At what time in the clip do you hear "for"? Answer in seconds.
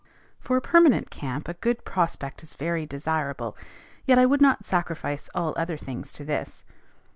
0.39-0.57